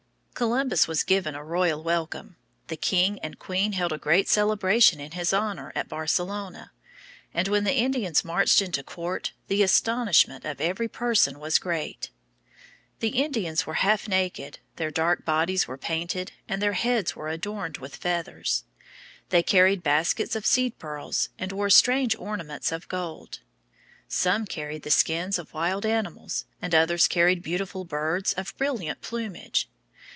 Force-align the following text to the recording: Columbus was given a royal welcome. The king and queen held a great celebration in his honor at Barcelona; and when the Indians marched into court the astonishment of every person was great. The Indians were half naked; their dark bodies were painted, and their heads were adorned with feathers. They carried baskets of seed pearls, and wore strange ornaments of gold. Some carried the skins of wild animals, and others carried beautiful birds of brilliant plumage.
Columbus 0.33 0.87
was 0.87 1.03
given 1.03 1.35
a 1.35 1.43
royal 1.43 1.83
welcome. 1.83 2.35
The 2.65 2.75
king 2.75 3.19
and 3.19 3.37
queen 3.37 3.73
held 3.73 3.91
a 3.93 3.99
great 3.99 4.27
celebration 4.27 4.99
in 4.99 5.11
his 5.11 5.33
honor 5.33 5.71
at 5.75 5.87
Barcelona; 5.87 6.71
and 7.31 7.47
when 7.47 7.63
the 7.63 7.75
Indians 7.75 8.25
marched 8.25 8.59
into 8.59 8.81
court 8.81 9.33
the 9.49 9.61
astonishment 9.61 10.43
of 10.43 10.59
every 10.59 10.87
person 10.87 11.37
was 11.39 11.59
great. 11.59 12.09
The 13.01 13.19
Indians 13.23 13.67
were 13.67 13.73
half 13.85 14.07
naked; 14.07 14.57
their 14.77 14.89
dark 14.89 15.25
bodies 15.25 15.67
were 15.67 15.77
painted, 15.77 16.31
and 16.49 16.59
their 16.59 16.73
heads 16.73 17.15
were 17.15 17.29
adorned 17.29 17.77
with 17.77 17.97
feathers. 17.97 18.63
They 19.29 19.43
carried 19.43 19.83
baskets 19.83 20.35
of 20.35 20.47
seed 20.47 20.79
pearls, 20.79 21.29
and 21.37 21.51
wore 21.51 21.69
strange 21.69 22.15
ornaments 22.15 22.71
of 22.71 22.87
gold. 22.87 23.41
Some 24.07 24.47
carried 24.47 24.81
the 24.81 24.89
skins 24.91 25.37
of 25.37 25.53
wild 25.53 25.85
animals, 25.85 26.45
and 26.59 26.73
others 26.73 27.07
carried 27.07 27.43
beautiful 27.43 27.85
birds 27.85 28.33
of 28.33 28.57
brilliant 28.57 29.01
plumage. 29.01 29.69